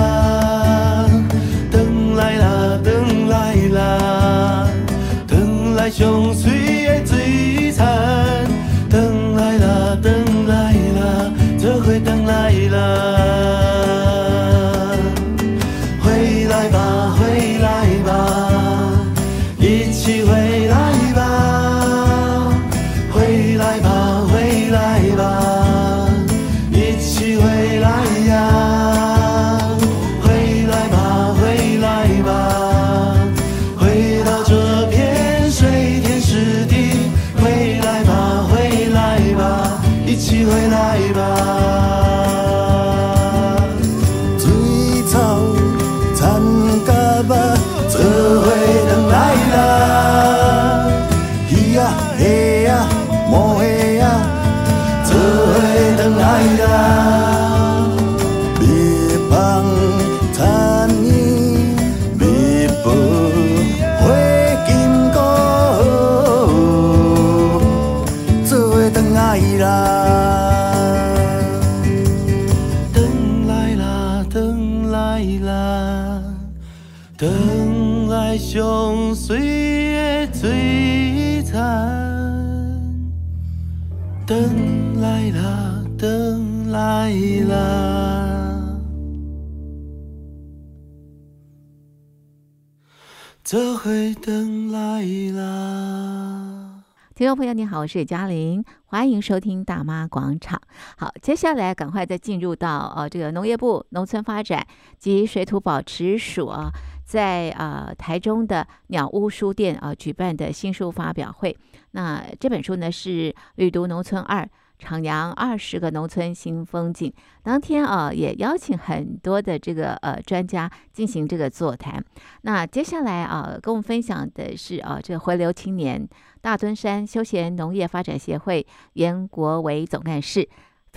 [93.49, 96.83] 这回灯来啦！
[97.15, 100.61] 听众朋友，你好，我是嘉玲，欢迎收听大妈广场。
[100.97, 104.67] 好，接下来赶快再进入到呃这个农业部农村发展
[104.99, 106.69] 及水土保持署啊，
[107.05, 111.57] 在呃台中的鸟屋书店啊举办的新书发表会。
[111.91, 114.43] 那这本书呢是《旅读农村二》。
[114.79, 117.11] 徜徉二十个农村新风景，
[117.43, 122.03] 当天啊也邀请很多的这个呃专家进行这个座谈。
[122.41, 126.07] 那接下来啊跟我们分享的是啊这个回流青年
[126.41, 130.47] 大墩山休闲农业发展协会袁国维总干事。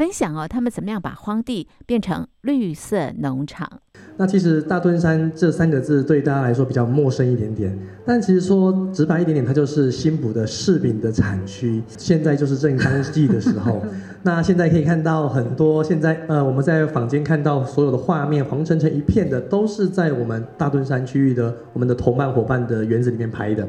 [0.00, 3.68] 分享哦，他们怎么样把荒地变成绿色农场？
[4.16, 11.82] 那其实大墩山这三个字对大家来说比较陌生一点点，但其实说直白一点点，它就是新埔的柿饼的产区。
[11.98, 13.82] 现在就是正当季的时候，
[14.24, 23.68] 那现在可以看到很多现在呃我们在坊间看到所有的画面，黄澄澄一片的，都是在我们大墩山区域的我们的同伴伙伴的园子里面拍的。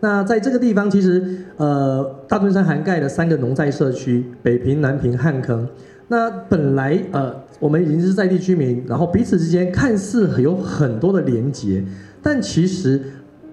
[0.00, 5.66] 那在这个地方，其实呃，大墩山涵盖了三个农在社区：北平、南平、汉坑。
[6.08, 11.82] 那本来呃，我们已经是在地居民，然后彼此之间看似有很多的连结，
[12.22, 13.00] 但其实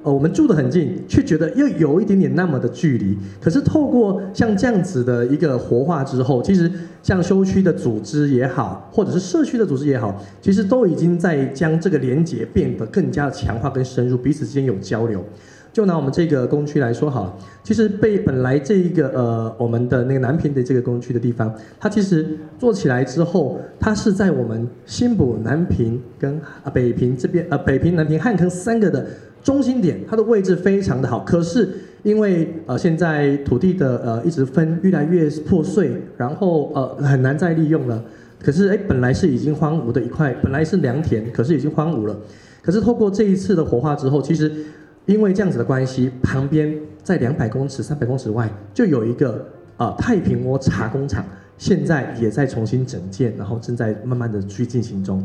[0.04, 3.18] 呃，我们住得很近，却觉得又有一点点那么的距离。
[3.42, 6.70] 可是透过像这样子的一个活化之后，其实
[7.02, 15.24] 像修区的组织也好，或者是社区的组织也好，其实都已经在将这个连结变得更加的强化跟深入，彼此之间有交流。
[15.74, 29.04] 就拿我们这个工区来说好了，其实被本来这一个呃我们的那个南平的这个工区的地方，它其实做起来之后，它是在我们新埔南平跟啊北平这边呃北平南平汉坑三个的
[29.44, 31.22] 中心点，它的位置非常的好。
[31.22, 31.68] 可是
[32.04, 38.00] 因为呃现在土地的呃一直分越来越破碎，然后呃很难再利用了。
[38.40, 42.16] 可是哎本来是已经荒芜的一块，本来是良田，可是已经荒芜了。
[42.62, 44.52] 可是透过这一次的活化之后，其实。
[45.06, 51.26] 因为这样子的关系，旁边在两百公尺、三百公尺外就有一个啊、呃、太平窝茶工厂，
[51.58, 55.22] 现在也在重新整建，然后正在慢慢的去进行中。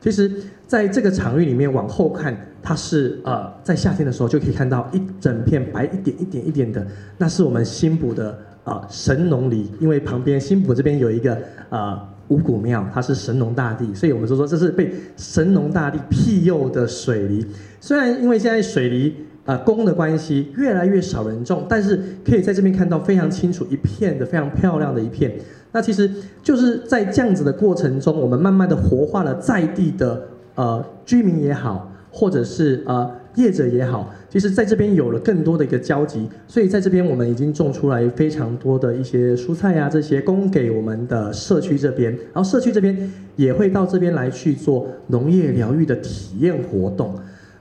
[0.00, 0.30] 其实，
[0.66, 6.86] 在这个场域里面往后看，它是呃在夏天的时候就可以看到一整片白一点一点一点的，
[7.18, 8.30] 那是我们新埔的
[8.62, 11.36] 啊、呃、神农梨，因为旁边新埔这边有一个
[11.68, 17.46] 啊五谷庙，它是神农大帝，所以我们就说这是被神农大帝庇佑的水梨。
[17.80, 19.14] 虽然因为现在水梨
[19.44, 25.32] 啊供的关系越来越少人种，但是可以在这边看到非常清楚一片的非常漂亮的一片。
[25.72, 26.10] 那其实
[26.42, 30.22] 就是在这样子的过程中，我们慢慢的活化了在地的
[30.54, 36.28] 呃居民也好，或者是呃业者也好，其实在这边有了更多的一个交集。
[36.46, 47.14] 所以在这边我们已经种出来非常多的一些蔬菜啊，这些供给我们的社区这边，然后社区这边也会到这边来去做农业疗愈的体验活动。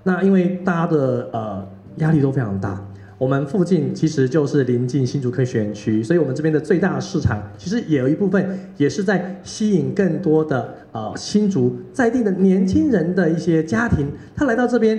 [0.03, 2.81] 那因为大家的呃压力都非常大，
[3.17, 14.97] 我们附近其实就是临近新竹科学园区，所以我们这边的最大市场其实也有一部分也是在吸引更多的呃新竹在地的年轻人的一些家庭，他来到这边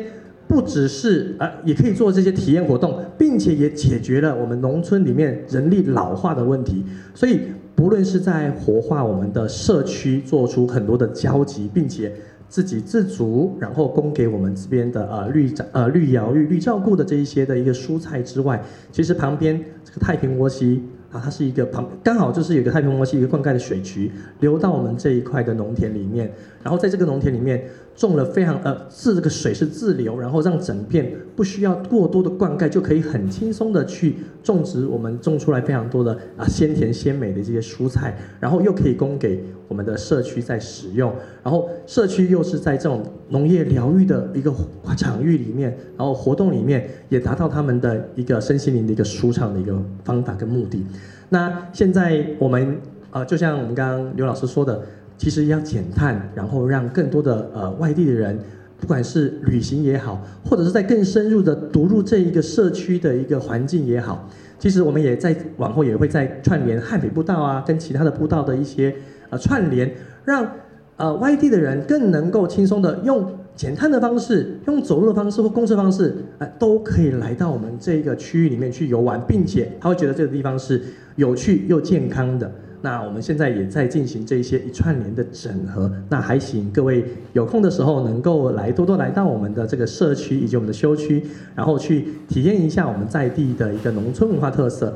[0.48, 6.84] 不只是呃也可以做这些体验活动，并且也解决了我们农村里面人力老化的问题，
[7.14, 7.40] 所以
[7.74, 12.12] 不论是在活化我们的社区，做出很多的交集，并且。
[12.50, 20.82] 自给自足，然后供给我们这边的呃绿呃绿疗愈绿照顾的这一些的一个蔬菜之外，其实旁边这个太平窝溪
[21.12, 26.32] 啊，它是一个旁刚好就是有个太平窝溪一个灌溉的水渠流到我们这一块的农田里面，
[26.62, 27.62] 然后在这个农田里面。
[27.98, 34.86] 种了非常呃，是这个水是自流，然后让整片不需要过多的灌溉，就可以很轻松的去种植。
[34.86, 41.12] 我们种出来非常多的啊鲜甜鲜美的这些蔬菜，然后又可以供给我们的社区在使用。
[41.42, 44.54] 然后社区又是在这种农业疗愈的一个
[44.96, 50.86] 场域里面，然后活动里面也达到他们的一个身心灵的一个舒畅的一个方法跟目的。
[51.30, 52.78] 那现在我们
[53.10, 54.80] 呃，就像我们刚刚刘老师说的。
[55.18, 58.38] 其实要减碳，然后让更多的呃外地的人，
[58.80, 64.28] 不管是旅行也好，或者是在更深入的读入这一个社区的一个环境也好，
[64.58, 68.94] 其实我们也在往后也会在串联汉北步道啊，跟其他的步道的一些
[69.30, 69.92] 呃串联，
[70.24, 70.48] 让
[70.96, 80.80] 呃外地的人更能够轻松的用减碳的方式，用走路的方式或公车方式，呃都可以来到我们这一个区域里面去游玩，并且他会觉得这个地方是
[81.16, 82.48] 有趣又健康的。
[82.80, 91.24] 那我们现在也在进行这些一串联的整合，那还请各位有空的时候能够来多多来到我们的这个社区以及我们的休区，
[91.56, 94.94] 然后去体验一下我们在地的一个农村文化特色。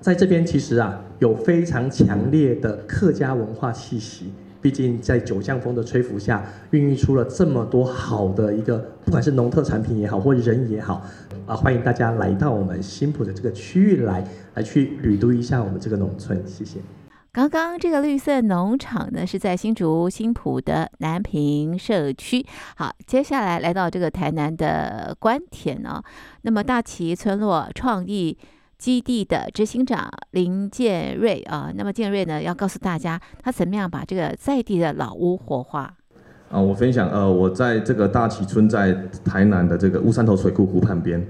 [0.00, 11.06] 在这边其实啊有非常强烈的客家文化气息毕竟在九降风的吹拂下，孕育出了这么多好的一个，不管是农特产品也好，或人也好，
[11.46, 14.22] 啊，欢迎大家来到我们新埔的这个区域来，
[14.54, 16.42] 来去旅读一下我们这个农村。
[16.46, 16.78] 谢谢。
[17.34, 22.46] 刚刚这个绿色农场呢，是在新竹新埔的南平社区。
[22.76, 26.04] 好，接下来来到这个台南的官田呢、哦，
[26.42, 28.38] 那么大旗村落创意
[28.78, 35.92] 基地的执行长林建瑞啊，那么建瑞呢要告诉大家，他怎么样把这个在地的老屋活化。
[36.52, 41.20] 啊，我分享，呃，我在这个大旗村在台南的这个乌山头水库湖畔边，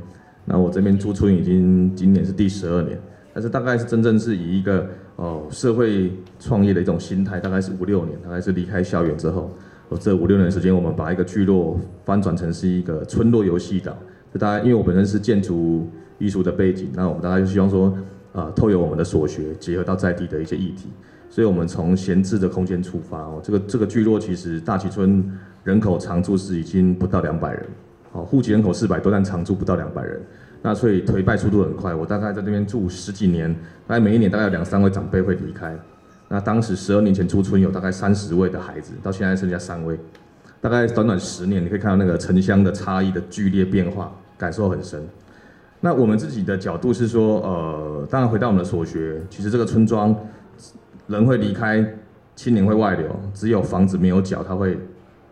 [0.44, 3.00] 那我这边驻村已经今年是第十二年。
[3.32, 9.50] 但是大概是真正是以一个哦社会创业的一种心态，大概是五六年，大概是离开校园之后，
[9.88, 13.96] 哦这五六年时间，我们把一个聚落翻转成是一个村落游戏岛。
[14.32, 15.88] 就大概因为我本身是建筑
[16.18, 17.86] 艺术的背景，那我们大概就希望说，
[18.32, 20.88] 啊、呃，透过我们的所学，结合到在地的一些议题，
[21.30, 25.24] 所以我们从闲置的空间出发哦，这个这个聚落其实大旗村
[25.62, 27.64] 人口常住是已经不到两百人，
[28.10, 30.20] 哦户籍人口四百多，但常住不到两百人。
[30.66, 33.54] 那所以颓败速度很快，我大概在这边住十几年，
[33.86, 35.78] 大概每一年大概有两三位长辈会离开。
[36.26, 39.94] 那当时十二年前出村有大概三十位的孩子，到现在剩下三位，
[40.62, 45.06] 大概短短十年，你可以看到那个城乡的差异的剧烈变化，感受很深。
[45.80, 50.16] 那我们自己的角度是说，呃，当然回到我们的所学，其实这个村庄
[51.08, 51.86] 人会离开，
[52.34, 54.78] 青年会外流，只有房子没有脚，它会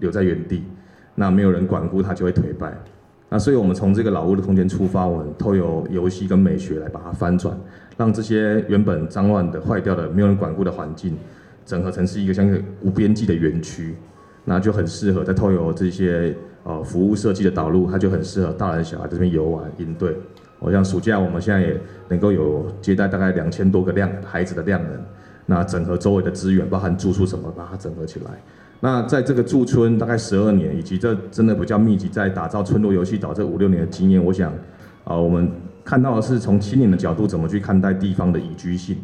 [0.01, 0.63] 留在原地，
[1.15, 2.77] 那没有人管顾它就会颓败。
[3.35, 7.59] 那所以，我们从这个老屋的空间出发，我们透过游戏跟美学来把它翻转，
[7.97, 11.17] 让这些原本脏乱的、坏掉的、没有人管顾的环境，
[11.65, 13.97] 整合成是一个像个无边际的园区，
[14.45, 20.15] 那就很适合在透过这些呃服务设计的导入，它就很适合大人小孩在这边游玩、应对。
[20.59, 25.03] 我像暑假，我们现在也能够有接待大概两千多个量孩子的量能，
[25.47, 28.33] 那整合周围的资源，包含住宿什么，把它整合起来。
[28.85, 34.53] 那在这个驻村大概十二年，以及这真的比较密集在打造村落游戏岛这五六年的经验，我想，
[35.05, 35.49] 啊，我们
[35.85, 38.97] 看到的是从青年的角度怎么去看待地方的宜居性，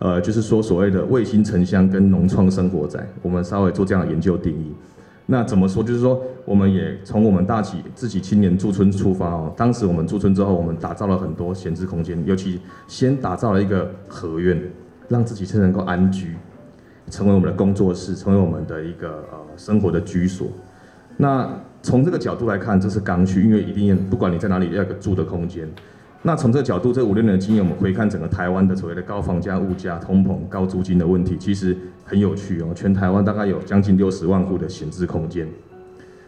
[0.00, 4.70] 呃，就是说所谓的卫星城乡跟农创生活在，我们稍微做这样的研究定义。
[5.24, 5.82] 那怎么说？
[5.82, 14.60] 就是说，我们也从我们大企自己青年驻村出发哦，当时我们驻村之后，我们打造了很多闲置空间，尤其先打造了一个合院，
[15.08, 16.36] 让自己才能够安居。
[17.10, 20.48] 成为我们的工作室，成为我们的一个呃生活的居所。
[21.16, 21.48] 那
[21.82, 25.68] 从这个角度来看，这是刚需，因为一定要不管你在哪里，要有个住的空间。
[26.22, 32.68] 那从这个角度，这五六年的经验，我们回看整个台湾的所谓的高房价、物价、通膨、高租金的问题，其实很有趣哦。
[32.74, 35.48] 全台湾大概有将近六十万户的闲置空间，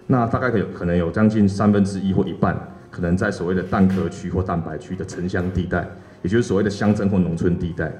[0.08, 2.58] 那大概可可能有将近三分之一或一半，
[2.90, 5.88] 可能在所谓的蛋壳区或蛋白区的城乡地带，
[6.22, 7.92] 也就是所谓的乡镇或农村地带。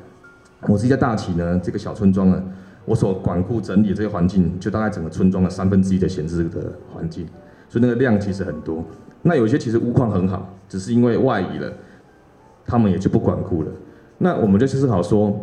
[0.63, 2.43] 我自己在大旗呢，这个小村庄呢。
[2.85, 7.27] 我所管顾整理这个环境，就大概整个村庄的三分之一的闲置的环境，
[7.69, 8.85] 所以那个量其实很多。
[9.23, 11.73] 那有些其实屋况很好，只是因为外移了，
[12.67, 13.73] 他们也就不管顾了。
[14.19, 15.35] 那我们就思考说，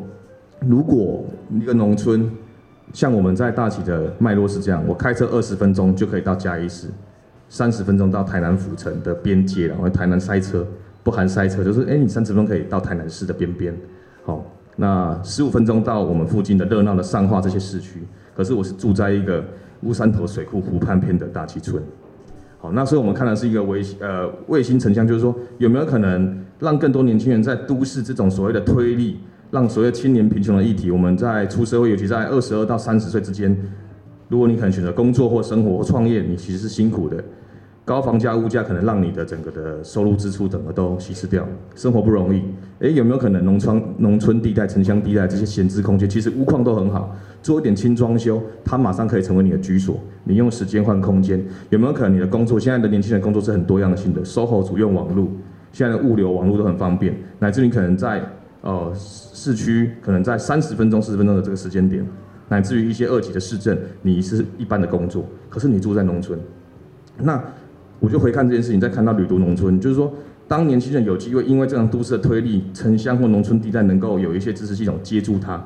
[0.60, 2.30] 如果一个农村，
[2.94, 6.88] 像我们在大旗的脉络是这样，我开车二十分钟就可以到嘉义市，
[7.50, 10.66] 三十分钟到台南府城的边界，然后台南塞车，
[11.02, 13.76] 不含塞车，就是哎，你三十分钟可以到台南市的边边，
[14.24, 14.46] 好。
[14.78, 18.02] 那十五分钟到我们附近的热闹的上化这些市区，
[18.36, 19.44] 可是我是住在一个
[19.82, 21.82] 乌山头水库湖畔边的大溪村。
[22.60, 29.20] 好，那所以我们看的是一个卫呃卫星城乡，就是说有没有可能让更多年轻人在都市这种所谓的推力，
[29.50, 33.56] 让所谓青年贫穷的议题，我们在出社会，尤其在二十二到三十岁之间，
[34.30, 37.24] 如果你可能选择工作或生活或创业，你其实是辛苦的。
[37.92, 42.42] 高房价、物价可能让你的整个的收入支出整个都稀释掉，生活不容易。
[42.80, 47.14] 诶，有没有可能农村、农村地带、城乡地带这些闲置空间，其实屋况都很好，
[47.44, 50.00] 做一点轻装修，它马上可以成为你的居所。
[50.24, 52.58] 你用时间换空间，有没有可能你的工作？
[52.58, 55.28] 现在的年轻人工作是很多样性的，SOHO 族用网络，
[55.74, 58.24] 现在的物流网络都很方便，乃至你可能在
[58.62, 62.08] 呃市区，可能在三十分钟、四十分钟的这个时间点，
[62.48, 66.40] 乃至于一些二级的市镇，你是一般的工作，可是你住在农村，
[67.18, 67.44] 那。
[68.02, 70.12] 我就回看这件事情，再看到旅读农村，就是说，
[70.48, 75.64] 当年轻人有机会，因为这样都市的推力，城乡或农村地带能够有一些支持系统接住它，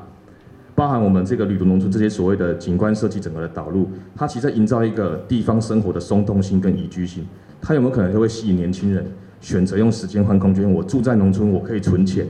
[0.74, 7.24] 包含我们这个旅读农村这些所谓的景观设计整个的导入，它其实在营造一个地方生活的松动性跟宜居性，
[7.62, 9.06] 它有没有可能就会吸引年轻人
[9.40, 10.70] 选择用时间换空间？
[10.70, 12.26] 我住在农村，我可以存钱，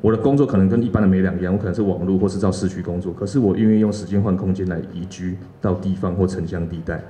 [0.00, 7.00] 我的工作可能跟一般的没两样，我可能是网络或是到市区工作，可是我愿意用时间换空间来移居到地方或城乡地带。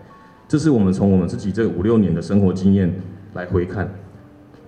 [0.48, 2.90] 这是我们从我们自己这五六年的生活经验
[3.34, 3.86] 来回看，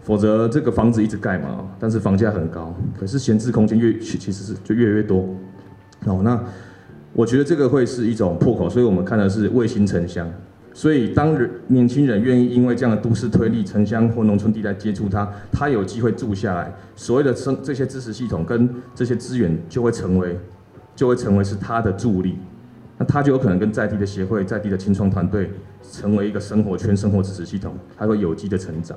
[0.02, 5.26] 否则这个房子一直盖嘛，但是房价很高，可是闲置空间越其实是就越来越多。
[6.04, 6.38] 哦，那
[7.14, 10.30] 我觉得这个会是一种破口，所以我们看的是卫星城乡。
[10.74, 20.38] 所以当人年轻人愿意因为这样的都市推力，城乡或农村地带接触它，他有机会住下来，所谓的生这些支持系统跟这些资源就会成为，
[20.94, 22.36] 就会成为是他的助力。
[23.00, 25.50] 那他就有可能跟在地的协会、在地的青创团队，
[25.90, 28.94] 成为一个生活圈、生活支持系统，他会有机的成长，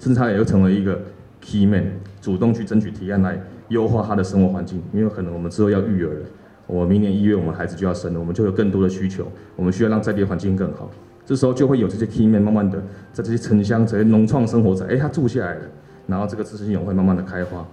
[0.00, 1.00] 甚至他也会成为一个
[1.40, 1.84] key man，
[2.20, 4.82] 主动去争取提案来优化他的生活环境。
[4.92, 6.26] 因为可能我们之后要育儿了，
[6.66, 10.90] 我明年一月我们孩子就要生了，我们就有更多的需求，我们需要让在地环境更好。
[11.24, 12.82] 这时候就会有这些 key man 慢慢的
[13.12, 15.60] 在这些城乡、这些农创生活者，哎，他住下来了，
[16.08, 17.64] 然后这个知识系统会慢慢的开花，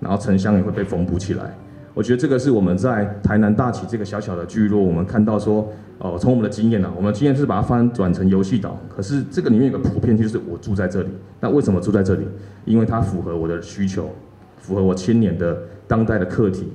[0.00, 1.56] 然后城乡也会被缝补起来。
[1.98, 5.68] 我觉得这个是我们在台南大起这个小小的聚落，我们看到说，
[5.98, 8.78] 哦，从我们的经验呢，我们经验是把它翻转成游戏岛。
[8.88, 11.08] 可是这个里面有个普遍，就是我住在这里。
[11.40, 12.22] 那为什么住在这里？
[12.64, 14.10] 因为它符合我的需求，
[14.58, 16.68] 符合我青年的当代的课题。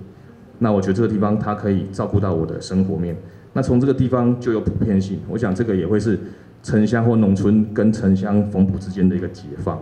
[0.59, 3.15] 那我觉得这个地方它可以照顾到我的生活面。
[3.53, 5.21] 那从这个地方就有普遍性。
[5.29, 6.19] 我想这个也会是
[6.61, 9.81] 城乡或农村跟城乡缝补之间的一个解放。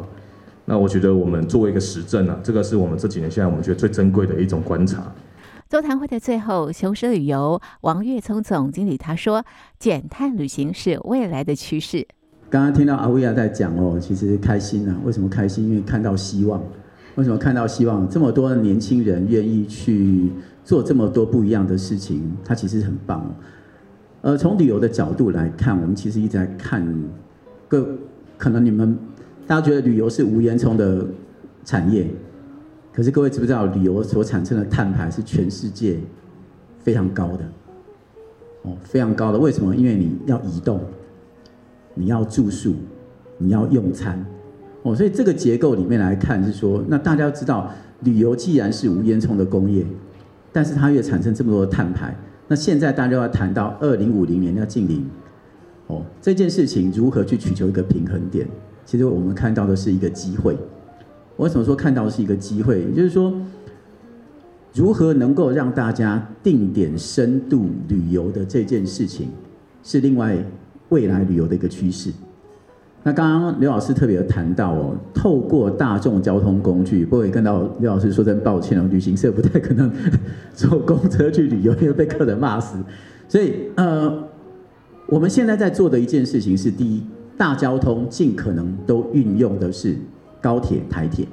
[0.66, 5.12] 那我觉得我们作为一个实证啊，这个是我们这几年现在我们觉得最珍贵的一种观察。
[5.72, 9.46] 座谈会的最后，雄狮旅游王月聪总经理他说
[9.80, 12.06] ：“减碳旅行是未来的趋势。”
[12.52, 15.00] 刚刚听到阿威亚在讲哦，其实开心啊。
[15.06, 15.70] 为什么开心？
[15.70, 16.62] 因为看到希望。
[17.16, 18.06] 为什么看到希望？
[18.10, 20.30] 这么多年轻人愿意去
[20.66, 23.32] 做这么多不一样的事情，他其实很棒哦。
[24.24, 26.86] 呃，从旅游的角度来看，我们其实一直在看
[27.70, 27.98] 各，
[28.38, 29.00] 可能你们
[29.48, 31.08] 大家觉得旅游是无烟囱的
[31.64, 32.08] 产业。
[33.02, 35.98] 可是各位知不知道，旅游所产生的碳排是全世界
[36.84, 37.40] 非常高的，
[38.62, 39.40] 哦，非常高的。
[39.40, 39.76] 为什么？
[39.76, 40.80] 因为你要移动，
[41.96, 42.76] 你要住宿，
[43.40, 44.24] 你要用餐，
[44.84, 47.72] 哦，所以这个结构里面来看是说，那大家知道，
[48.02, 49.84] 旅游既然是无烟囱的工业，
[50.52, 52.16] 但是它又产生这么多的碳排，
[52.48, 55.10] 那现在大家要谈到二零五零年要净零，
[55.88, 58.48] 哦，这件事情如何去取求一个平衡点？
[58.86, 60.56] 其实我们看到的是一个机会。
[61.42, 62.82] 我为什么说看到是一个机会？
[62.82, 63.34] 也就是说，
[64.76, 69.30] 如何能够让大家定点深度旅游的这件事情，
[69.82, 70.38] 是另外
[70.90, 72.12] 未来旅游的一个趋势。
[73.02, 79.92] 那刚刚刘老师特别有谈到哦，透过大众交通工具，不过也跟到刘老师说声抱歉哦，旅行社不太可能
[80.54, 82.78] 坐公车去旅游，因为被客人骂死。
[83.28, 84.26] 所以呃，
[85.08, 87.02] 我们现在在做的一件事情是：第一，
[87.36, 89.98] 大交通尽可能都运用的是。
[90.42, 91.28] 高铁、台铁，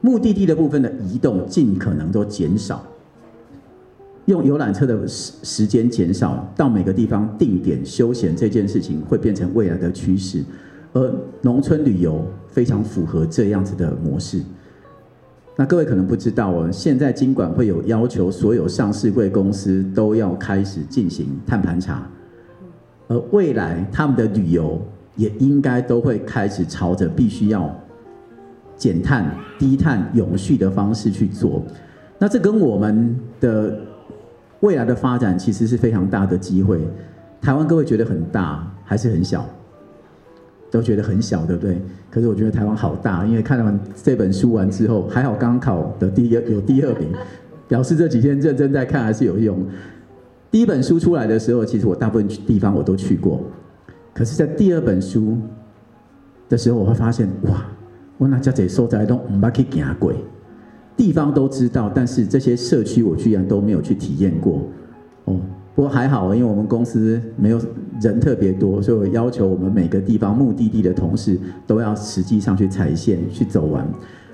[0.00, 2.84] 目的地的部分的移动尽可能都减少，
[4.26, 10.44] 用游览车的时时间减少，到每个地方定点休闲这件事情会变成未来的趋势，
[10.92, 11.12] 而
[11.42, 14.40] 农村旅游非常符合这样子的模式。
[15.56, 22.08] 那各位可能不知道哦，现在金管会有要求，所有上市贵公司都要开始进行碳盘查，
[23.08, 24.80] 而未来他们的旅游。
[25.16, 27.74] 也应该都会开始朝着必须要
[28.76, 31.62] 减碳、低碳、永续的方式去做。
[32.18, 33.78] 那这跟我们的
[34.60, 36.80] 未来的发展其实是非常大的机会。
[37.40, 39.44] 台湾各位觉得很大还是很小？
[40.70, 41.80] 都觉得很小，对不对？
[42.10, 47.08] 可是我觉得台湾好大，因为看完这本书完之后，还好刚考的第一有第二名，
[47.68, 49.64] 表示这几天认真在看还是有用。
[50.50, 53.40] 第一本书出来的时候，其实我大部分地方我都去过。
[54.16, 55.36] 可是，在第二本书
[56.48, 57.66] 的时候，我会发现，哇，
[58.16, 60.10] 我那家这所在都唔捌去行过，
[60.96, 64.62] 地方都知道，但是这些社区我居然都没有去体验过。
[65.26, 65.38] 哦，
[65.74, 67.60] 不过还好，因为我们公司没有
[68.00, 73.86] 人特别多，所以我要求我们每个地方目的地的同事都要实际上去踩线去走完。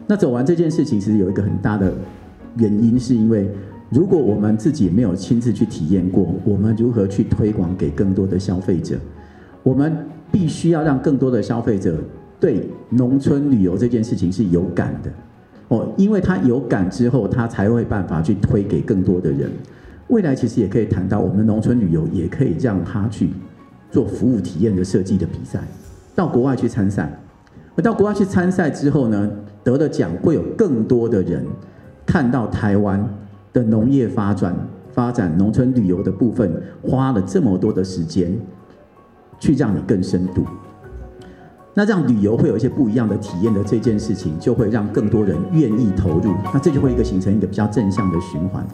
[0.07, 1.93] 那走完这件事情，其实有一个很大的
[2.57, 3.51] 原因，是因为
[3.91, 8.97] 如果我们自己没有亲自去体验过，我们如何去推广给更多的消费者？
[9.63, 9.97] 我们
[10.31, 11.97] 必须要让更多的消费者
[12.41, 15.11] 对农村旅游这件事情是有感的
[15.69, 19.51] 哦，因为他有感之后，他才会办法去推给更多的人。
[20.09, 23.31] 未来其实也可以谈到，我们农村旅游也可以让他去
[23.91, 25.61] 做服务体验的设计的比赛，
[26.15, 27.11] 到国外去参赛。
[27.75, 29.31] 而到国外去参赛之后呢，
[29.65, 31.43] 得了奖会有更多的人
[32.05, 33.03] 看到台湾
[33.53, 34.55] 的农业发展、
[34.91, 36.53] 发展农村旅游的部分，
[36.83, 38.37] 花了这么多的时间。
[39.43, 40.45] 去让你更深度，
[41.75, 48.65] 那这样旅游会有一些不一样的体验的这件事情，就会让更多人愿意投入，那这就会一个形成一个比较正向的循环。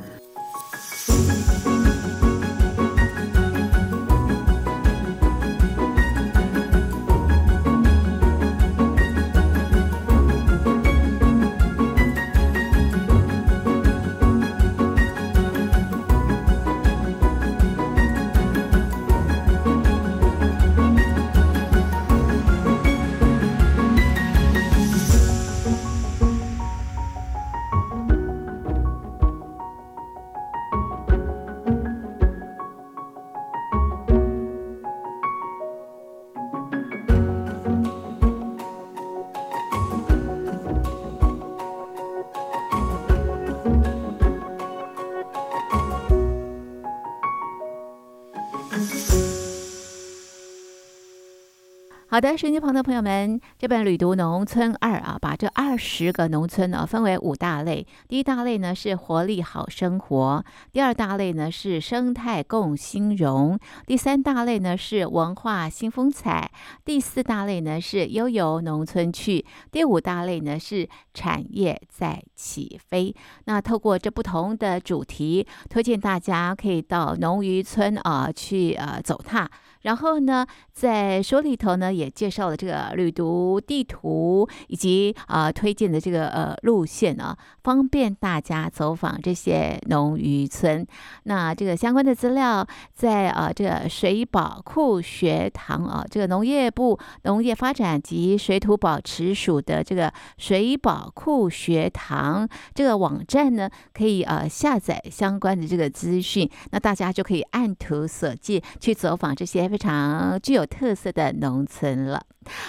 [52.19, 57.87] 好的，手机旁的朋友们，这本《旅读农村二》啊，把这二十个农村呢分为五大类。
[58.09, 63.57] 第一大类呢是活力好生活，第二大类呢是生态共兴荣，
[63.87, 66.51] 第三大类呢是文化新风采，
[66.85, 73.15] 第四大类呢是悠游农村去，第五大类呢是产业在起飞。
[73.45, 79.49] 那透过这不同的主题，推荐大家可以到农渔村啊去呃走踏。
[79.89, 90.87] 然后呢，在书里头呢，也介绍了这个旅途地图以及啊、推荐的这个呃路线啊，方便大家走访这些农渔村。
[91.23, 109.78] 那这个相关的资料在啊这个水保库学堂啊，这个农业部农业发展及水土保持署的这个水保库学堂这个网站呢，可以呃下载相关的这个资讯，那大家就可以按图索骥去走访这些。
[109.79, 112.21] 非常具有特色的农村了。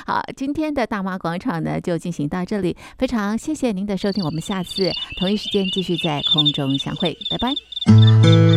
[0.06, 8.49] 好，今天的大妈广场呢就进行到这里，非常谢谢您的收听，我们下次同一时间继续在空中相会，拜拜。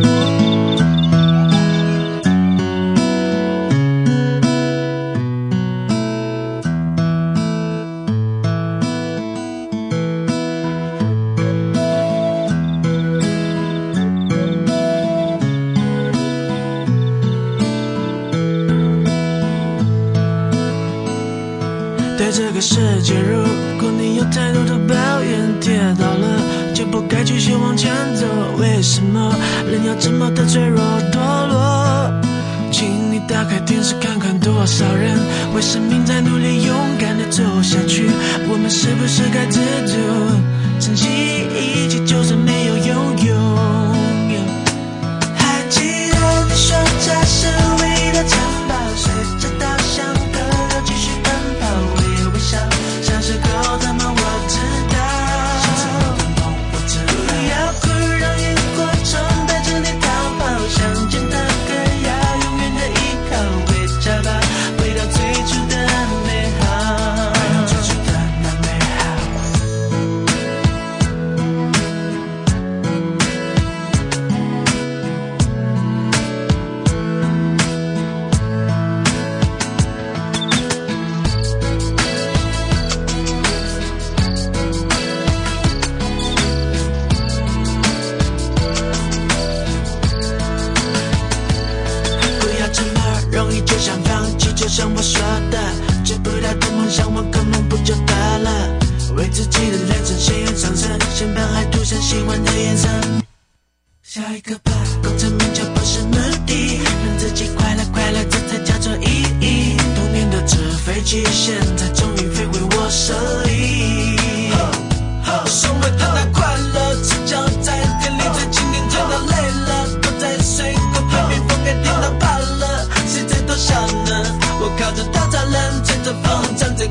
[22.45, 23.41] 这个世界，如
[23.79, 28.27] 果你有太多的抱怨，跌倒了就不该继续往前走。
[28.59, 29.33] 为什么
[29.71, 30.83] 人要这么的脆弱
[31.13, 32.13] 堕落？
[32.73, 35.17] 请你打开电视看看，多少人
[35.55, 38.11] 为生命在努力，勇敢的走下去。
[38.51, 39.95] 我们是不是该知足，
[40.81, 43.42] 珍惜一切，就算没有拥有？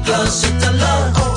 [0.06, 0.48] 像是
[1.14, 1.31] 狗